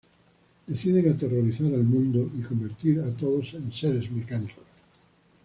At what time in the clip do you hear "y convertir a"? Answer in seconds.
2.35-3.11